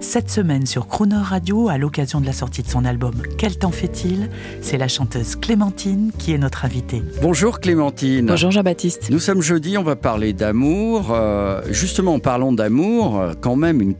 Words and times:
Cette 0.00 0.30
semaine 0.30 0.66
sur 0.66 0.88
Croner 0.88 1.16
Radio, 1.16 1.68
à 1.68 1.78
l'occasion 1.78 2.20
de 2.20 2.26
la 2.26 2.32
sortie 2.32 2.62
de 2.62 2.68
son 2.68 2.84
album 2.84 3.14
Quel 3.38 3.56
temps 3.56 3.70
fait-il 3.70 4.28
C'est 4.60 4.76
la 4.76 4.88
chanteuse 4.88 5.36
Clémentine 5.36 6.12
qui 6.18 6.32
est 6.32 6.38
notre 6.38 6.64
invitée. 6.64 7.02
Bonjour 7.22 7.60
Clémentine. 7.60 8.26
Bonjour 8.26 8.50
Jean-Baptiste. 8.50 9.10
Nous 9.10 9.18
sommes 9.18 9.42
jeudi, 9.42 9.78
on 9.78 9.82
va 9.82 9.96
parler 9.96 10.32
d'amour. 10.32 11.12
Euh, 11.12 11.62
justement, 11.70 12.14
en 12.14 12.18
parlant 12.18 12.52
d'amour, 12.52 13.18
euh, 13.18 13.32
quand 13.40 13.56
même 13.56 13.80
une 13.80 13.94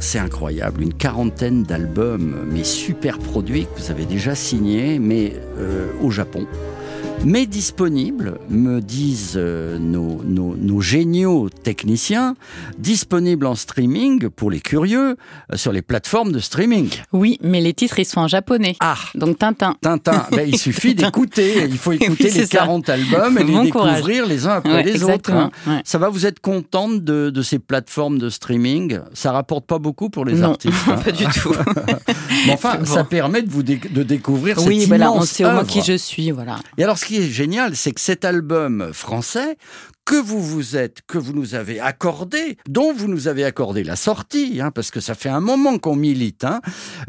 c'est 0.00 0.18
incroyable, 0.18 0.82
une 0.82 0.94
quarantaine 0.94 1.62
d'albums, 1.62 2.46
mais 2.50 2.64
super 2.64 3.18
produits 3.18 3.66
que 3.66 3.80
vous 3.80 3.90
avez 3.90 4.06
déjà 4.06 4.34
signés, 4.34 4.98
mais 4.98 5.34
euh, 5.58 5.90
au 6.00 6.10
Japon. 6.10 6.46
Mais 7.22 7.44
disponibles, 7.44 8.38
me 8.48 8.80
disent 8.80 9.34
euh, 9.36 9.78
nos, 9.78 10.22
nos- 10.24 10.56
nos 10.56 10.80
géniaux 10.80 11.50
techniciens, 11.50 12.34
disponibles 12.78 13.44
en 13.44 13.54
streaming 13.54 14.30
pour 14.30 14.50
les 14.50 14.60
curieux 14.60 15.16
euh, 15.52 15.56
sur 15.56 15.70
les 15.70 15.82
plateformes 15.82 16.32
de 16.32 16.38
streaming. 16.38 16.88
Oui, 17.12 17.38
mais 17.42 17.60
les 17.60 17.74
titres, 17.74 17.98
ils 17.98 18.06
sont 18.06 18.20
en 18.20 18.26
japonais. 18.28 18.74
Ah, 18.80 18.94
Donc 19.14 19.38
Tintin. 19.38 19.76
Tintin, 19.82 20.24
ben, 20.32 20.48
il 20.48 20.56
suffit 20.56 20.94
d'écouter. 20.94 21.66
Il 21.68 21.76
faut 21.76 21.92
écouter 21.92 22.30
Oui, 22.32 22.38
les 22.38 22.46
ça. 22.46 22.58
40 22.58 22.88
albums 22.88 23.36
et 23.36 23.44
les 23.44 23.60
découvrir 23.64 24.24
les 24.26 24.46
uns 24.46 24.52
après 24.52 24.72
Ouais, 24.72 24.82
les 24.82 25.04
autres. 25.04 25.30
hein. 25.32 25.50
Ouais. 25.66 25.82
Ça 25.84 25.98
va, 25.98 26.08
vous 26.08 26.24
êtes 26.24 26.40
contente 26.40 27.04
de, 27.04 27.28
de 27.28 27.42
ces 27.42 27.58
plateformes 27.58 28.18
de 28.18 28.30
streaming? 28.30 28.98
Ça 29.12 29.32
rapporte 29.32 29.66
pas 29.66 29.78
beaucoup 29.78 30.08
pour 30.08 30.24
les 30.24 30.32
non, 30.34 30.52
artistes. 30.52 30.74
hein. 30.88 30.96
pas 31.04 31.12
du 31.12 31.24
tout. 31.26 31.52
Mais 32.46 32.52
enfin, 32.54 32.78
Bon. 32.78 32.86
ça 32.86 33.04
permet 33.04 33.42
de 33.42 33.50
vous 33.50 33.62
dé- 33.62 33.78
de 33.90 34.02
découvrir 34.02 34.56
oui, 34.66 34.80
cette 34.80 34.88
voilà, 34.88 35.10
on 35.12 35.16
immense 35.16 35.28
sait 35.28 35.44
au 35.44 35.50
moins 35.50 35.64
qui 35.64 35.82
je 35.82 35.98
suis, 35.98 36.30
voilà. 36.30 36.56
Et 36.78 36.82
alors, 36.84 36.96
ce 36.96 37.09
qui 37.10 37.16
est 37.16 37.28
génial, 37.28 37.74
c'est 37.74 37.90
que 37.90 38.00
cet 38.00 38.24
album 38.24 38.92
français 38.92 39.56
que 40.04 40.16
vous 40.16 40.40
vous 40.40 40.76
êtes, 40.76 41.00
que 41.06 41.18
vous 41.18 41.32
nous 41.32 41.54
avez 41.54 41.78
accordé, 41.80 42.56
dont 42.68 42.92
vous 42.92 43.06
nous 43.08 43.28
avez 43.28 43.44
accordé 43.44 43.84
la 43.84 43.96
sortie, 43.96 44.60
hein, 44.60 44.70
parce 44.72 44.90
que 44.90 45.00
ça 45.00 45.14
fait 45.14 45.28
un 45.28 45.40
moment 45.40 45.78
qu'on 45.78 45.96
milite, 45.96 46.44
hein, 46.44 46.60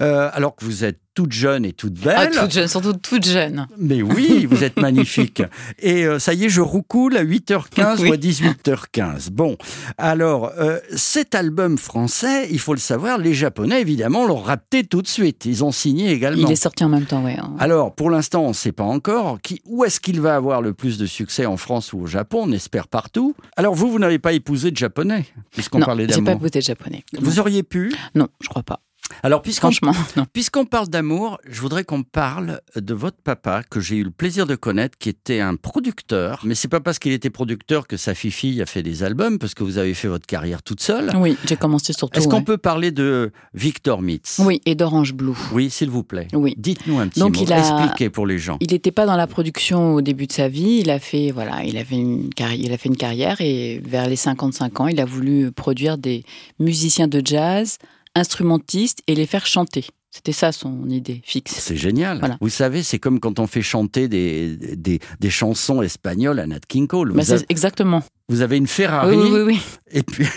euh, 0.01 0.29
alors 0.33 0.55
que 0.55 0.65
vous 0.65 0.83
êtes 0.83 0.99
toute 1.13 1.33
jeune 1.33 1.65
et 1.65 1.73
toute 1.73 1.97
Ah, 2.05 2.25
belle. 2.27 2.31
toute 2.39 2.51
jeune, 2.53 2.67
surtout 2.69 2.93
toute 2.93 3.25
jeune. 3.25 3.67
Mais 3.77 4.01
oui, 4.01 4.45
vous 4.45 4.63
êtes 4.63 4.79
magnifique. 4.79 5.43
Et 5.79 6.05
euh, 6.05 6.19
ça 6.19 6.33
y 6.33 6.45
est, 6.45 6.49
je 6.49 6.61
roucoule 6.61 7.17
à 7.17 7.23
8h15 7.25 7.97
Oui. 7.99 8.09
ou 8.09 8.13
à 8.13 8.15
18h15. 8.17 9.29
Bon, 9.29 9.57
alors, 9.97 10.53
euh, 10.57 10.77
cet 10.95 11.35
album 11.35 11.77
français, 11.77 12.47
il 12.49 12.59
faut 12.59 12.73
le 12.73 12.79
savoir, 12.79 13.17
les 13.17 13.33
Japonais, 13.33 13.81
évidemment, 13.81 14.25
l'ont 14.25 14.37
rapté 14.39 14.85
tout 14.85 15.01
de 15.01 15.07
suite. 15.07 15.43
Ils 15.45 15.65
ont 15.65 15.73
signé 15.73 16.11
également. 16.11 16.47
Il 16.47 16.51
est 16.51 16.55
sorti 16.55 16.85
en 16.85 16.89
même 16.89 17.05
temps, 17.05 17.23
ouais. 17.25 17.35
Alors, 17.59 17.93
pour 17.93 18.09
l'instant, 18.09 18.43
on 18.45 18.49
ne 18.49 18.53
sait 18.53 18.71
pas 18.71 18.85
encore 18.85 19.39
qui, 19.41 19.61
où 19.65 19.83
est-ce 19.83 19.99
qu'il 19.99 20.21
va 20.21 20.35
avoir 20.35 20.61
le 20.61 20.73
plus 20.73 20.97
de 20.97 21.05
succès 21.05 21.45
en 21.45 21.57
France 21.57 21.91
ou 21.91 21.99
au 21.99 22.07
Japon. 22.07 22.43
On 22.43 22.51
espère 22.53 22.80
partout. 22.87 23.35
Alors, 23.57 23.73
vous, 23.75 23.91
vous 23.91 23.99
n'avez 23.99 24.19
pas 24.19 24.33
épousé 24.33 24.71
de 24.71 24.77
japonais, 24.77 25.25
puisqu'on 25.51 25.79
non, 25.79 25.85
parlait 25.85 26.05
j'ai 26.07 26.15
pas 26.15 26.21
d'amour. 26.21 26.41
écouté 26.41 26.61
japonais. 26.61 27.03
Vous 27.19 27.39
auriez 27.39 27.63
pu? 27.63 27.93
Non, 28.15 28.27
je 28.41 28.49
crois 28.49 28.63
pas. 28.63 28.81
Alors, 29.23 29.41
puisqu'on 30.33 30.65
parle 30.65 30.87
d'amour, 30.87 31.37
je 31.49 31.61
voudrais 31.61 31.83
qu'on 31.83 32.03
parle 32.03 32.61
de 32.75 32.93
votre 32.93 33.17
papa 33.21 33.61
que 33.69 33.79
j'ai 33.79 33.97
eu 33.97 34.03
le 34.03 34.11
plaisir 34.11 34.47
de 34.47 34.55
connaître, 34.55 34.97
qui 34.97 35.09
était 35.09 35.39
un 35.39 35.55
producteur. 35.55 36.41
Mais 36.45 36.55
c'est 36.55 36.67
pas 36.67 36.79
parce 36.79 36.99
qu'il 36.99 37.11
était 37.11 37.29
producteur 37.29 37.87
que 37.87 37.97
sa 37.97 38.15
fille 38.15 38.61
a 38.61 38.65
fait 38.65 38.83
des 38.83 39.03
albums, 39.03 39.37
parce 39.39 39.53
que 39.53 39.63
vous 39.63 39.77
avez 39.77 39.93
fait 39.93 40.07
votre 40.07 40.25
carrière 40.25 40.63
toute 40.63 40.81
seule. 40.81 41.11
Oui, 41.15 41.37
j'ai 41.45 41.57
commencé 41.57 41.93
surtout. 41.93 42.17
Est-ce 42.17 42.27
qu'on 42.27 42.43
peut 42.43 42.57
parler 42.57 42.91
de 42.91 43.31
Victor 43.53 44.01
Mitz? 44.01 44.39
Oui, 44.39 44.61
et 44.65 44.75
d'Orange 44.75 45.13
Blue. 45.13 45.33
Oui, 45.51 45.69
s'il 45.69 45.89
vous 45.89 46.03
plaît. 46.03 46.27
Oui. 46.33 46.55
Dites-nous 46.57 46.99
un 46.99 47.07
petit 47.07 47.19
Donc, 47.19 47.37
mot. 47.37 47.43
il 47.43 47.53
a- 47.53 47.59
Expliquez 47.59 48.09
pour 48.09 48.25
les 48.25 48.39
gens. 48.39 48.57
Il 48.61 48.71
n'était 48.71 48.91
pas 48.91 49.05
dans 49.05 49.17
la 49.17 49.27
production 49.27 49.93
au 49.93 50.01
début 50.01 50.27
de 50.27 50.31
sa 50.31 50.47
vie. 50.47 50.79
Il 50.81 50.89
a 50.89 50.99
fait, 50.99 51.31
voilà, 51.31 51.63
il 51.63 51.77
une 51.91 52.33
carrière, 52.33 52.65
il 52.65 52.73
a 52.73 52.77
fait 52.77 52.89
une 52.89 52.97
carrière 52.97 53.41
et 53.41 53.81
vers 53.85 54.07
les 54.07 54.15
55 54.15 54.79
ans, 54.79 54.87
il 54.87 54.99
a 54.99 55.05
voulu 55.05 55.51
produire 55.51 55.97
des 55.97 56.23
musiciens 56.59 57.07
de 57.07 57.21
jazz, 57.23 57.77
instrumentistes 58.15 59.01
et 59.07 59.15
les 59.15 59.25
faire 59.25 59.45
chanter. 59.45 59.85
C'était 60.13 60.33
ça 60.33 60.51
son 60.51 60.89
idée 60.89 61.21
fixe. 61.23 61.53
C'est 61.57 61.77
génial. 61.77 62.19
Voilà. 62.19 62.37
Vous 62.41 62.49
savez, 62.49 62.83
c'est 62.83 62.99
comme 62.99 63.21
quand 63.21 63.39
on 63.39 63.47
fait 63.47 63.61
chanter 63.61 64.09
des, 64.09 64.57
des, 64.57 64.99
des 65.21 65.29
chansons 65.29 65.81
espagnoles 65.81 66.39
à 66.39 66.47
Nat 66.47 66.59
King 66.67 66.85
Cole. 66.87 67.13
Bah, 67.13 67.19
Vous, 67.21 67.25
c'est 67.27 67.33
avez, 67.33 67.45
exactement. 67.47 68.03
vous 68.27 68.41
avez 68.41 68.57
une 68.57 68.67
Ferrari, 68.67 69.15
oui, 69.15 69.29
oui, 69.31 69.41
oui. 69.41 69.61
et 69.91 70.03
puis 70.03 70.27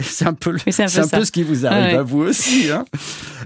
c'est 0.00 0.26
un 0.26 0.34
peu, 0.34 0.50
le- 0.50 0.58
Oui, 0.66 0.72
c'est 0.72 0.82
un 0.84 1.06
peu 1.08 1.16
un 1.18 1.24
ce 1.24 1.32
qui 1.32 1.42
vous 1.42 1.66
arrive 1.66 1.92
Ouais. 1.92 1.98
à 1.98 2.02
vous 2.02 2.20
aussi. 2.22 2.70
hein. 2.70 2.84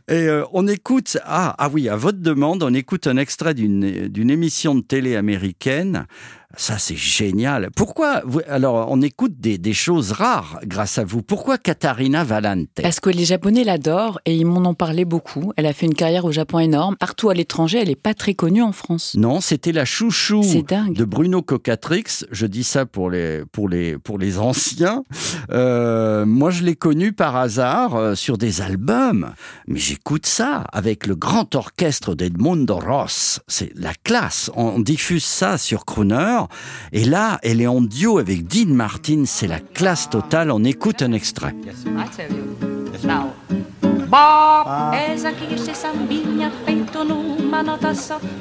Et 0.08 0.14
euh, 0.14 0.44
on 0.52 0.66
écoute, 0.66 1.18
ah, 1.24 1.54
ah 1.58 1.68
oui, 1.72 1.88
à 1.88 1.96
votre 1.96 2.18
demande, 2.18 2.62
on 2.62 2.72
écoute 2.74 3.06
un 3.06 3.16
extrait 3.16 3.54
d'une 3.54 4.08
d'une 4.08 4.30
émission 4.30 4.74
de 4.74 4.80
télé 4.80 5.16
américaine. 5.16 6.06
Ça, 6.56 6.78
c'est 6.78 6.96
génial. 6.96 7.68
Pourquoi 7.76 8.22
vous- 8.24 8.40
Alors, 8.48 8.86
on 8.90 9.02
écoute 9.02 9.34
des, 9.38 9.58
des 9.58 9.74
choses 9.74 10.12
rares 10.12 10.58
grâce 10.64 10.96
à 10.96 11.04
vous. 11.04 11.20
Pourquoi 11.22 11.58
Katharina 11.58 12.24
Valente? 12.24 12.70
Parce 12.82 13.00
que 13.00 13.10
les 13.10 13.26
Japonais 13.26 13.64
l'adorent 13.64 14.18
et 14.24 14.34
ils 14.34 14.46
m'en 14.46 14.66
ont 14.66 14.72
parlé 14.74 15.04
beaucoup. 15.04 15.52
Elle 15.58 15.66
a 15.66 15.74
fait 15.74 15.84
une 15.84 15.92
carrière 15.94 16.24
au 16.24 16.32
Japon 16.32 16.58
énorme. 16.60 16.96
Partout 16.96 17.28
à 17.28 17.34
l'étranger, 17.34 17.80
elle 17.82 17.88
n'est 17.88 17.96
pas 17.96 18.14
très 18.14 18.32
connue 18.32 18.62
en 18.62 18.72
France. 18.72 19.14
Non, 19.18 19.42
c'était 19.42 19.72
la 19.72 19.84
chouchou 19.84 20.40
de 20.40 21.04
Bruno 21.04 21.42
Cocatrix. 21.42 22.04
Je 22.32 22.46
dis 22.46 22.64
ça 22.64 22.86
pour 22.86 23.10
les, 23.10 23.42
pour 23.52 23.68
les, 23.68 23.98
pour 23.98 24.18
les 24.18 24.38
anciens. 24.38 25.04
Euh, 25.50 26.24
moi, 26.28 26.50
je 26.50 26.62
l'ai 26.62 26.76
connu 26.76 27.12
par 27.12 27.36
hasard 27.36 27.96
euh, 27.96 28.14
sur 28.14 28.38
des 28.38 28.60
albums. 28.60 29.32
Mais 29.66 29.78
j'écoute 29.78 30.26
ça 30.26 30.64
avec 30.72 31.06
le 31.06 31.16
grand 31.16 31.54
orchestre 31.54 32.14
d'Edmundo 32.14 32.78
Ross. 32.78 33.40
C'est 33.48 33.72
la 33.74 33.94
classe. 33.94 34.50
On 34.54 34.78
diffuse 34.78 35.24
ça 35.24 35.58
sur 35.58 35.84
Crooner. 35.84 36.40
Et 36.92 37.04
là, 37.04 37.38
elle 37.42 37.60
est 37.60 37.66
en 37.66 37.80
duo 37.80 38.18
avec 38.18 38.46
Dean 38.46 38.72
Martin. 38.74 39.24
C'est 39.26 39.48
la 39.48 39.60
classe 39.60 40.10
totale. 40.10 40.50
On 40.50 40.64
écoute 40.64 41.02
un 41.02 41.12
extrait. 41.12 41.54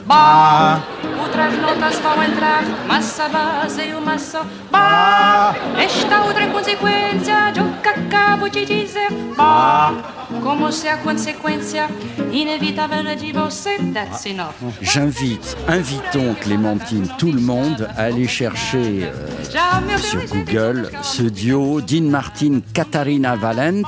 I 0.10 0.97
tell 1.28 1.52
you. 1.52 1.58
Now. 1.58 1.68
Bob, 1.68 1.68
eis 1.68 1.68
aqui 1.68 1.68
este 1.68 1.68
sambinha 1.68 1.68
feito 1.68 1.68
numa 1.68 1.68
nota 1.68 1.92
só. 1.92 1.98
Bob, 1.98 1.98
outras 1.98 1.98
notas 1.98 2.00
vão 2.00 2.24
entrar, 2.24 2.64
massa 2.88 3.30
base 3.30 3.82
e 3.82 3.94
uma 3.94 4.18
só. 4.18 4.44
Bob, 4.72 5.82
esta 5.82 6.22
outra 6.26 6.44
é 6.44 6.48
consequência 6.48 7.52
de 7.52 7.62
o 7.62 7.74
que 7.82 7.90
acabo 7.90 8.50
de 8.50 8.66
dizer. 8.66 9.10
Bob, 9.36 10.04
como 10.42 10.72
se 10.72 10.88
a 10.88 10.98
consequência 10.98 11.90
inevitável 12.32 13.08
é 13.08 13.16
de 13.16 13.32
você. 13.32 13.78
That's 13.94 14.26
enough. 14.26 14.54
J'invite, 14.82 15.56
invitons 15.68 16.36
Clémentine, 16.42 17.08
tout 17.18 17.32
le 17.32 17.42
monde 17.42 17.88
à 17.98 18.04
aller 18.04 18.28
chercher 18.28 19.04
euh, 19.04 19.98
sur 19.98 20.26
Google 20.28 20.90
ce 21.02 21.24
duo 21.24 21.82
Dean 21.82 22.10
Martin, 22.10 22.62
Katharina 22.74 23.36
Valente. 23.36 23.86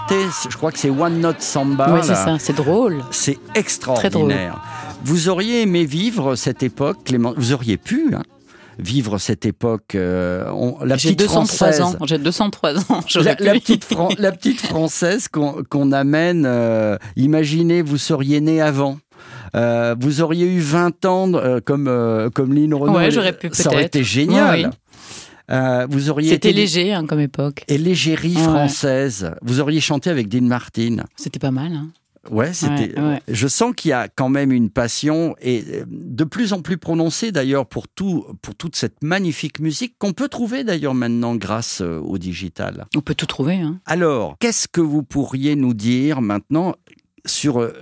Je 0.49 0.57
crois 0.57 0.71
que 0.71 0.79
c'est 0.79 0.89
One 0.89 1.19
Note 1.19 1.41
Samba. 1.41 1.87
oui, 1.91 1.99
c'est 2.03 2.15
ça. 2.15 2.37
C'est 2.39 2.55
drôle. 2.55 3.03
C'est 3.11 3.37
extraordinaire. 3.55 4.59
Vous 5.03 5.29
auriez 5.29 5.61
aimé 5.61 5.85
vivre 5.85 6.35
cette 6.35 6.63
époque, 6.63 6.97
Clément 7.05 7.33
Vous 7.37 7.53
auriez 7.53 7.77
pu 7.77 8.13
hein, 8.13 8.23
vivre 8.77 9.17
cette 9.17 9.45
époque. 9.45 9.95
euh, 9.95 10.49
on- 10.51 10.83
la 10.83 10.97
J'ai 10.97 11.09
petite 11.09 11.19
203 11.19 11.45
française. 11.71 11.81
ans. 11.81 11.95
J'ai 12.05 12.17
203 12.17 12.77
ans. 12.91 13.01
La, 13.23 13.35
petite, 13.35 13.83
Fran- 13.85 14.09
la 14.17 14.31
petite 14.31 14.61
française 14.61 15.27
qu'on 15.27 15.91
amène, 15.91 16.45
euh, 16.45 16.97
imaginez, 17.15 17.81
vous 17.81 17.97
seriez 17.97 18.41
né 18.41 18.61
avant. 18.61 18.97
Euh, 19.55 19.95
vous 19.99 20.21
auriez 20.21 20.45
eu 20.45 20.59
20 20.59 21.05
ans 21.05 21.31
comme, 21.65 22.29
comme 22.35 22.53
Lynn 22.53 22.73
Renaud. 22.73 22.95
Ouais, 22.97 23.09
j'aurais 23.11 23.33
pu 23.33 23.49
Ça 23.53 23.69
aurait 23.71 23.85
été 23.85 24.03
génial. 24.03 24.59
Oui, 24.59 24.65
oui. 24.65 24.71
Euh, 25.51 25.87
vous 25.89 26.11
auriez 26.11 26.29
C'était 26.29 26.49
été 26.49 26.59
léger 26.61 26.93
hein, 26.93 27.07
comme 27.07 27.19
époque. 27.19 27.63
Et 27.67 27.79
l'égérie 27.79 28.35
Ouais. 28.35 28.43
française. 28.43 29.31
Vous 29.41 29.59
auriez 29.59 29.81
chanté 29.81 30.11
avec 30.11 30.29
Dean 30.29 30.43
Martin. 30.45 30.97
C'était 31.15 31.39
pas 31.39 31.49
mal. 31.49 31.71
hein. 31.73 31.87
Ouais, 32.29 32.53
c'était. 32.53 32.99
Ouais, 32.99 33.07
ouais. 33.07 33.21
Je 33.27 33.47
sens 33.47 33.73
qu'il 33.75 33.89
y 33.89 33.93
a 33.93 34.07
quand 34.07 34.29
même 34.29 34.51
une 34.51 34.69
passion 34.69 35.35
et 35.41 35.63
euh, 35.73 35.85
de 35.87 36.23
plus 36.23 36.53
en 36.53 36.61
plus 36.61 36.77
prononcée 36.77 37.31
d'ailleurs 37.31 37.65
pour 37.65 37.87
tout, 37.87 38.25
pour 38.41 38.55
toute 38.55 38.75
cette 38.75 39.01
magnifique 39.03 39.59
musique 39.59 39.95
qu'on 39.97 40.13
peut 40.13 40.27
trouver 40.27 40.63
d'ailleurs 40.63 40.93
maintenant 40.93 41.35
grâce 41.35 41.81
euh, 41.81 41.99
au 41.99 42.17
digital. 42.17 42.87
On 42.95 43.01
peut 43.01 43.15
tout 43.15 43.25
trouver. 43.25 43.55
Hein. 43.55 43.79
Alors, 43.85 44.35
qu'est-ce 44.39 44.67
que 44.67 44.81
vous 44.81 45.03
pourriez 45.03 45.55
nous 45.55 45.73
dire 45.73 46.21
maintenant 46.21 46.75
sur 47.25 47.61
euh, 47.61 47.73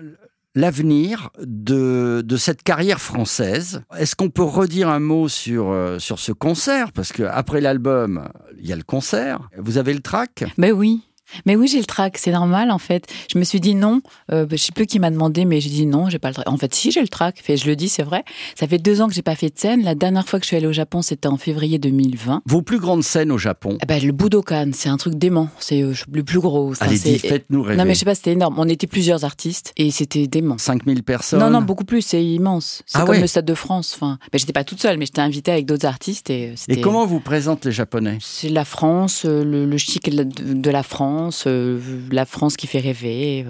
l'avenir 0.56 1.30
de, 1.44 2.24
de 2.26 2.38
cette 2.38 2.64
carrière 2.64 3.02
française? 3.02 3.82
Est-ce 3.98 4.16
qu'on 4.16 4.30
peut 4.30 4.44
redire 4.44 4.90
un 4.90 5.00
mot 5.00 5.28
sur, 5.28 5.72
euh, 5.72 6.00
sur 6.00 6.20
ce 6.20 6.32
concert? 6.32 6.92
Parce 6.92 7.12
qu'après 7.12 7.62
l'album, 7.62 8.30
il 8.60 8.68
y 8.68 8.74
a 8.74 8.76
le 8.76 8.84
concert. 8.84 9.50
Vous 9.58 9.78
avez 9.78 9.94
le 9.94 10.02
track? 10.02 10.46
Ben 10.58 10.72
oui. 10.72 11.02
Mais 11.46 11.56
oui, 11.56 11.68
j'ai 11.68 11.80
le 11.80 11.86
trac, 11.86 12.18
c'est 12.18 12.32
normal 12.32 12.72
en 12.72 12.78
fait. 12.78 13.06
Je 13.34 13.38
me 13.40 13.44
suis 13.44 13.60
dit 13.60 13.76
non, 13.76 14.02
euh, 14.32 14.46
bah, 14.46 14.56
je 14.56 14.64
sais 14.64 14.72
plus 14.72 14.86
qui 14.86 15.00
m'a 15.00 15.10
demandé, 15.12 15.46
mais 15.46 15.60
j'ai 15.62 15.70
dit 15.70 15.86
non, 15.86 16.10
j'ai 16.10 16.20
pas 16.20 16.30
le 16.30 16.34
trac. 16.36 16.50
En 16.50 16.58
fait, 16.58 16.74
si 16.74 16.92
j'ai 16.92 17.02
le 17.02 17.08
trac, 17.08 17.40
fait, 17.42 17.58
je 17.58 17.68
le 17.68 17.76
dis, 17.76 17.90
c'est 17.90 18.04
vrai. 18.04 18.24
Ça 18.56 18.68
fait 18.68 18.78
deux 18.78 19.02
ans 19.02 19.08
que 19.08 19.14
j'ai 19.14 19.22
pas 19.22 19.36
fait 19.36 19.50
de 19.54 19.58
scène. 19.60 19.84
La 19.84 19.96
dernière 19.96 20.28
fois 20.28 20.40
que 20.40 20.46
je 20.46 20.48
suis 20.48 20.58
allée 20.58 20.68
au 20.68 20.74
Japon, 20.74 21.02
c'était 21.02 21.28
en 21.28 21.38
février 21.38 21.80
2020. 21.80 22.42
Vos 22.46 22.62
plus 22.62 22.80
grandes 22.80 23.04
scènes 23.04 23.32
au 23.32 23.38
Japon? 23.38 23.78
Ah 23.82 23.86
bah, 23.86 24.00
le 24.00 24.12
Budokan, 24.12 24.72
c'est 24.74 24.90
un 24.90 24.98
truc 24.98 25.16
dément. 25.16 25.50
C'est 25.60 25.82
euh, 25.84 25.94
le 26.12 26.24
plus 26.24 26.40
gros. 26.40 26.72
Enfin, 26.72 26.86
Allez-y, 26.88 27.20
c'est- 27.20 27.28
faites-nous 27.28 27.62
rêver. 27.64 27.78
Non 27.78 27.86
mais 27.86 27.94
je 27.94 28.00
sais 28.00 28.06
pas, 28.06 28.16
c'était 28.16 28.32
énorme. 28.32 28.56
On 28.58 28.68
était 28.68 28.88
plusieurs 28.88 29.24
artistes 29.26 29.74
et 29.78 29.92
c'était 29.92 30.28
dément. 30.28 30.58
5000 30.58 31.04
personnes 31.04 31.40
Non, 31.40 31.50
non, 31.50 31.62
beaucoup 31.62 31.86
plus, 31.86 32.02
c'est 32.02 32.24
immense. 32.24 32.84
C'est 32.86 32.98
Ah 33.00 33.02
comme 33.02 33.16
ouais. 33.16 33.22
le 33.22 33.28
Stade 33.28 33.46
de 33.46 33.54
France. 33.54 33.94
Enfin, 33.96 34.18
ben, 34.32 34.38
j'étais 34.40 34.54
pas 34.54 34.64
toute 34.64 34.82
seule, 34.82 34.98
mais 34.98 35.06
j'étais 35.06 35.22
invitée 35.22 35.52
avec 35.52 35.66
d'autres 35.66 35.86
artistes. 35.88 36.30
Et, 36.30 36.54
Et 36.70 36.82
comment 36.82 37.06
vous 37.06 37.20
présentent 37.20 37.66
les 37.66 37.72
Japonais? 37.72 38.18
C'est 38.22 38.50
la 38.50 38.66
France, 38.66 39.24
euh, 39.26 39.44
le, 39.44 39.66
le 39.66 39.78
chic 39.78 40.10
de 40.10 40.70
la 40.72 40.84
France, 40.84 41.17
euh, 41.46 41.80
la 42.12 42.26
France 42.26 42.58
qui 42.58 42.68
fait 42.68 42.80
rêver. 42.80 43.46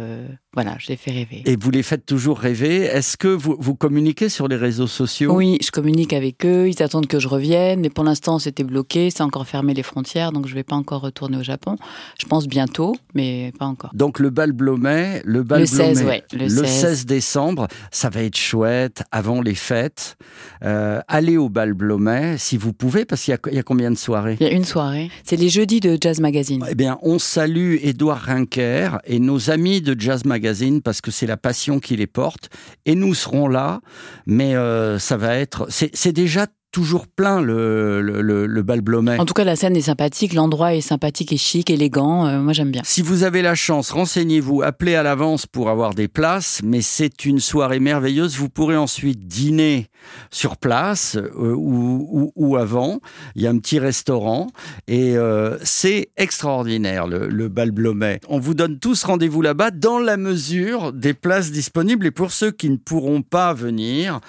Voilà, 0.58 0.76
je 0.80 0.88
les 0.88 0.96
fais 0.96 1.12
rêver. 1.12 1.44
Et 1.46 1.56
vous 1.56 1.70
les 1.70 1.84
faites 1.84 2.04
toujours 2.04 2.40
rêver. 2.40 2.78
Est-ce 2.78 3.16
que 3.16 3.28
vous, 3.28 3.56
vous 3.60 3.76
communiquez 3.76 4.28
sur 4.28 4.48
les 4.48 4.56
réseaux 4.56 4.88
sociaux? 4.88 5.36
Oui, 5.36 5.60
je 5.64 5.70
communique 5.70 6.14
avec 6.14 6.44
eux, 6.48 6.68
ils 6.68 6.82
attendent 6.82 7.06
que 7.06 7.20
je 7.20 7.28
revienne, 7.28 7.80
mais 7.80 7.92
pour 7.92 8.04
l'instant 8.04 8.40
c'était 8.40 8.64
bloqué, 8.64 9.12
c'est 9.12 9.22
encore 9.22 9.46
fermé 9.46 9.76
les 9.76 9.84
frontières, 9.84 10.32
donc 10.32 10.48
je 10.48 10.56
vais 10.56 10.64
pas 10.64 10.76
encore 10.76 11.02
retourner 11.02 11.38
au 11.38 11.44
Japon. 11.44 11.76
Je 12.20 12.26
pense 12.26 12.48
bientôt, 12.48 12.96
mais 13.14 13.54
pas 13.60 13.68
encore. 13.68 13.92
Donc 13.94 14.18
le 14.18 14.32
bal 14.32 14.52
Blomet, 14.52 15.22
le 15.26 15.44
bal 15.44 15.60
Le 15.60 15.66
16, 15.68 15.98
Blomet, 16.00 16.10
ouais, 16.10 16.24
le 16.34 16.46
le 16.46 16.66
16. 16.66 16.66
16 16.66 17.06
décembre, 17.06 17.68
ça 17.92 18.10
va 18.10 18.24
être 18.24 18.36
chouette 18.36 19.04
avant 19.12 19.42
les 19.42 19.54
fêtes. 19.54 20.18
Euh, 20.64 21.02
allez 21.08 21.38
au 21.38 21.50
bal 21.50 21.76
Blomet 21.76 22.40
si 22.40 22.58
vous 22.58 22.74
pouvez, 22.74 23.06
parce 23.06 23.22
qu'il 23.22 23.38
y 23.52 23.56
y 23.56 23.60
a 23.60 23.64
combien 23.64 23.92
de 23.92 23.96
soirées? 23.96 24.38
Il 24.40 24.48
y 24.48 24.50
a 24.50 24.54
une 24.54 24.66
soirée, 24.66 25.12
c'est 25.24 25.38
les 25.38 25.50
jeudis 25.50 25.82
de 25.82 26.00
Jazz 26.02 26.20
Magazine. 26.20 26.66
Eh 26.68 26.74
bien, 26.74 26.98
on 27.04 27.20
salue 27.20 27.76
Édouard 27.84 28.22
Rinker 28.22 28.98
et 29.06 29.20
nos 29.20 29.52
amis 29.52 29.82
de 29.82 29.96
Jazz 30.00 30.26
Magazine 30.26 30.47
parce 30.82 31.02
que 31.02 31.12
c'est 31.12 31.28
la 31.28 31.38
passion 31.38 31.80
qui 31.80 31.96
les 31.96 32.08
porte. 32.08 32.50
Et 32.86 32.96
nous 32.96 33.14
serons 33.14 33.48
là, 33.48 33.82
mais 34.26 34.56
euh, 34.56 35.00
ça 35.00 35.18
va 35.18 35.36
être. 35.36 35.68
C'est 35.70 35.96
c'est 35.96 36.14
déjà 36.14 36.48
toujours 36.72 37.08
plein 37.08 37.42
le, 37.42 38.02
le, 38.02 38.22
le, 38.22 38.46
le 38.46 38.62
bal 38.62 38.82
Blomet. 38.82 39.20
En 39.20 39.26
tout 39.26 39.34
cas, 39.34 39.44
la 39.44 39.56
scène 39.56 39.76
est 39.76 39.82
sympathique, 39.82 40.34
l'endroit 40.34 40.76
est 40.76 40.82
sympathique 40.82 41.32
et 41.32 41.38
chic, 41.38 41.70
élégant, 41.70 42.28
euh, 42.28 42.40
moi 42.40 42.54
j'aime 42.54 42.72
bien. 42.72 42.82
Si 42.86 43.02
vous 43.02 43.24
avez 43.24 43.42
la 43.42 43.56
chance, 43.56 43.92
renseignez-vous, 43.92 44.62
appelez 44.62 44.96
à 44.96 45.04
l'avance 45.04 45.46
pour 45.46 45.70
avoir 45.70 45.94
des 45.94 46.08
places, 46.08 46.62
mais 46.64 46.82
c'est 46.82 47.26
une 47.26 47.40
soirée 47.40 47.80
merveilleuse. 47.80 48.38
Vous 48.38 48.50
pourrez 48.50 48.78
ensuite 48.78 49.28
dîner 49.28 49.88
sur 50.30 50.58
place 50.58 51.16
euh, 51.16 51.54
ou, 51.56 52.08
ou, 52.12 52.32
ou 52.36 52.58
avant. 52.58 53.00
Il 53.36 53.42
y 53.42 53.48
a 53.48 53.50
un 53.50 53.58
petit 53.58 53.80
restaurant 53.80 54.48
et 54.88 55.18
euh, 55.18 55.58
c'est 55.64 56.10
extraordinaire 56.18 57.08
le, 57.08 57.28
le 57.28 57.48
bal 57.50 57.72
Blomet. 57.72 58.20
On 58.28 58.40
vous 58.40 58.54
donne 58.54 58.80
tous 58.80 59.04
rendez-vous 59.04 59.42
là-bas 59.42 59.72
dans 59.72 60.00
la 60.00 60.18
mesure 60.18 60.94
des 60.94 61.14
places 61.14 61.52
disponibles 61.52 62.06
et 62.06 62.12
pour 62.12 62.32
ceux 62.32 62.52
qui 62.52 62.70
ne 62.70 62.78
pourront 62.78 63.22
pas 63.22 63.54
venir, 63.54 64.20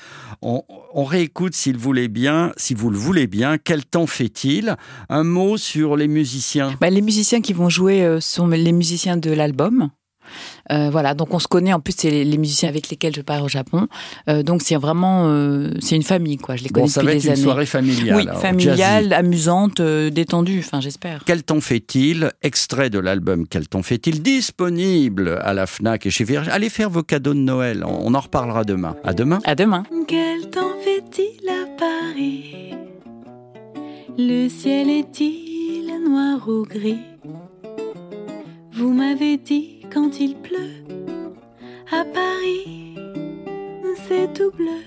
on, 0.42 0.62
on 0.94 1.04
réécoute 1.04 1.54
s'il 1.54 1.76
voulait 1.76 2.08
bien, 2.08 2.27
si 2.56 2.74
vous 2.74 2.90
le 2.90 2.96
voulez 2.96 3.26
bien, 3.26 3.58
quel 3.58 3.84
temps 3.84 4.06
fait-il? 4.06 4.76
Un 5.08 5.24
mot 5.24 5.56
sur 5.56 5.96
les 5.96 6.08
musiciens. 6.08 6.74
Bah, 6.80 6.90
les 6.90 7.02
musiciens 7.02 7.40
qui 7.40 7.52
vont 7.52 7.68
jouer 7.68 8.02
euh, 8.02 8.20
sont 8.20 8.46
les 8.48 8.72
musiciens 8.72 9.16
de 9.16 9.30
l'album. 9.30 9.90
Euh, 10.72 10.88
voilà, 10.90 11.14
donc 11.14 11.32
on 11.34 11.38
se 11.38 11.48
connaît. 11.48 11.72
En 11.72 11.80
plus, 11.80 11.94
c'est 11.96 12.10
les, 12.10 12.24
les 12.24 12.38
musiciens 12.38 12.68
avec 12.68 12.88
lesquels 12.90 13.14
je 13.14 13.20
pars 13.22 13.42
au 13.42 13.48
Japon. 13.48 13.86
Euh, 14.28 14.42
donc 14.42 14.62
c'est 14.62 14.76
vraiment, 14.76 15.26
euh, 15.28 15.70
c'est 15.80 15.96
une 15.96 16.02
famille, 16.02 16.36
quoi. 16.36 16.56
Je 16.56 16.64
les 16.64 16.70
connais 16.70 16.86
Bon, 16.86 16.90
ça 16.90 17.00
depuis 17.00 17.12
va 17.12 17.16
être 17.16 17.22
des 17.22 17.26
une 17.28 17.32
années. 17.34 17.42
soirée 17.42 17.66
familiale. 17.66 18.16
oui, 18.16 18.22
alors, 18.28 18.40
familiale, 18.40 19.04
jazzy. 19.04 19.14
amusante, 19.14 19.80
euh, 19.80 20.10
détendue. 20.10 20.58
Enfin, 20.60 20.80
j'espère. 20.80 21.22
Quel 21.26 21.42
temps 21.42 21.60
fait-il? 21.60 22.30
Extrait 22.42 22.90
de 22.90 22.98
l'album 22.98 23.46
Quel 23.48 23.68
temps 23.68 23.82
fait-il? 23.82 24.22
Disponible 24.22 25.38
à 25.42 25.52
la 25.54 25.66
FNAC 25.66 26.06
et 26.06 26.10
chez 26.10 26.24
Vierge. 26.24 26.48
Allez 26.48 26.68
faire 26.68 26.90
vos 26.90 27.02
cadeaux 27.02 27.34
de 27.34 27.38
Noël. 27.38 27.84
On 27.86 28.08
on 28.08 28.14
en 28.14 28.20
reparlera 28.20 28.64
demain. 28.64 28.96
À 29.04 29.12
demain. 29.12 29.38
À 29.44 29.54
demain. 29.54 29.82
Quel 30.06 30.48
temps 30.50 30.72
fait-il 30.82 31.46
à 31.48 31.66
Paris? 31.78 32.74
Le 34.16 34.48
ciel 34.48 34.88
est-il 34.88 35.86
noir 36.08 36.48
ou 36.48 36.64
gris? 36.64 36.96
Vous 38.72 38.92
m'avez 38.92 39.36
dit 39.36 39.77
quand 39.92 40.20
il 40.20 40.36
pleut 40.36 40.84
à 41.90 42.04
Paris, 42.04 42.96
c'est 44.06 44.32
tout 44.34 44.50
bleu. 44.50 44.82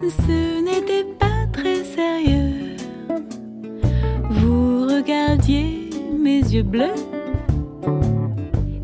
Ce 0.00 0.60
n'était 0.62 1.04
pas 1.18 1.46
très 1.52 1.82
sérieux. 1.84 2.76
Vous 4.30 4.86
regardiez 4.86 5.90
mes 6.16 6.38
yeux 6.38 6.62
bleus. 6.62 6.94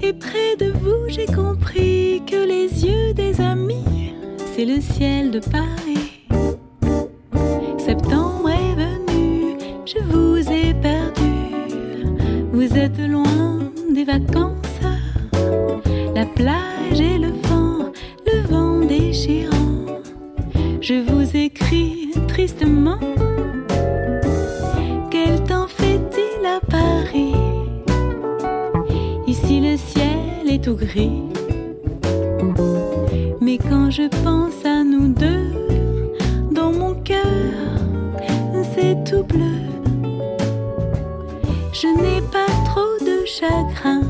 Et 0.00 0.12
près 0.12 0.56
de 0.58 0.72
vous, 0.72 1.08
j'ai 1.08 1.26
compris 1.26 2.22
que 2.26 2.44
les 2.44 2.84
yeux 2.84 3.14
des 3.14 3.40
amis, 3.40 4.14
c'est 4.54 4.64
le 4.64 4.80
ciel 4.80 5.30
de 5.30 5.38
Paris. 5.38 6.01
Je 20.82 20.94
vous 20.94 21.36
écris 21.36 22.10
tristement. 22.26 22.98
Quel 25.12 25.40
temps 25.44 25.68
fait-il 25.68 26.44
à 26.44 26.58
Paris? 26.68 27.36
Ici 29.28 29.60
le 29.60 29.76
ciel 29.76 30.50
est 30.50 30.64
tout 30.64 30.74
gris. 30.74 31.22
Mais 33.40 33.58
quand 33.58 33.90
je 33.92 34.08
pense 34.24 34.64
à 34.64 34.82
nous 34.82 35.14
deux, 35.14 35.52
dans 36.50 36.72
mon 36.72 36.94
cœur, 36.94 37.62
c'est 38.74 38.96
tout 39.04 39.22
bleu. 39.22 39.62
Je 41.72 41.86
n'ai 42.02 42.20
pas 42.32 42.52
trop 42.64 43.06
de 43.06 43.24
chagrin. 43.24 44.02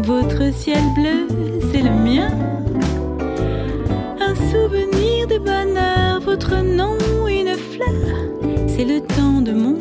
Votre 0.00 0.52
ciel 0.52 0.84
bleu, 0.94 1.28
c'est 1.72 1.80
le 1.80 1.90
mien. 1.90 2.61
Souvenir 4.52 5.26
de 5.28 5.38
bonheur, 5.38 6.20
votre 6.20 6.62
nom, 6.62 6.98
une 7.26 7.56
fleur, 7.56 7.88
c'est 8.68 8.84
le 8.84 9.00
temps 9.00 9.40
de 9.40 9.52
mon 9.52 9.78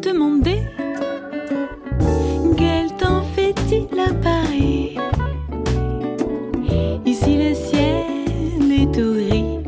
demandé 0.00 0.62
quel 2.56 2.86
temps 2.96 3.22
fait-il 3.34 3.98
à 3.98 4.12
Paris? 4.14 4.96
Ici 7.04 7.36
le 7.36 7.54
ciel 7.54 8.72
est 8.72 8.92
tout 8.92 9.14
gris, 9.14 9.58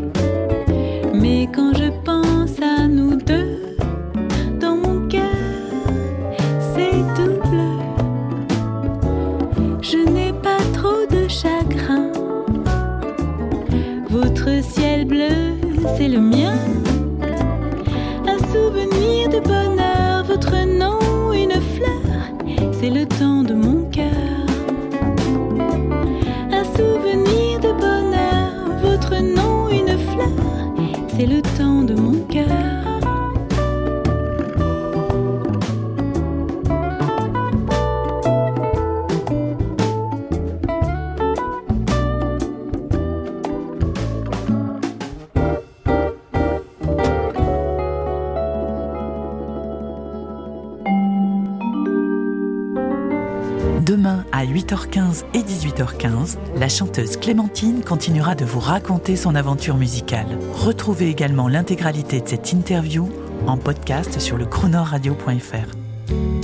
mais 1.15 1.49
quand 1.55 1.73
je 1.75 1.91
pense 2.05 2.61
à 2.61 2.87
nous 2.89 3.17
deux 3.17 3.77
dans 4.61 4.77
mon 4.77 5.07
cœur, 5.09 5.23
c'est 6.75 7.03
tout 7.17 7.39
bleu. 7.49 7.77
Je 9.83 9.99
n'ai 9.99 10.33
pas 10.33 10.63
trop 10.73 11.07
de 11.11 11.29
chagrin. 11.29 12.11
Votre 14.11 14.63
ciel 14.63 15.05
bleu, 15.05 15.57
c'est 31.17 31.27
le 31.27 31.41
temps 31.41 31.83
de 31.83 31.95
mon 31.95 32.21
cœur. 32.27 32.96
Demain 53.87 54.25
à 54.33 54.45
8h15 54.45 55.23
et 55.33 55.43
18h15, 55.43 56.39
la 56.57 56.69
chanteuse 56.69 57.17
Clémentine 57.17 57.85
continuera 57.85 58.35
de 58.35 58.45
vous 58.45 58.59
raconter 58.59 59.15
son 59.15 59.37
aventure 59.37 59.77
musicale. 59.77 60.27
Retrouvez 60.55 61.09
également 61.09 61.47
l'intégralité 61.47 62.21
de 62.21 62.27
cette 62.27 62.53
interview 62.53 63.09
en 63.47 63.57
podcast 63.57 64.19
sur 64.19 64.39
le 64.39 64.45
chronoradio.fr. 64.45 66.36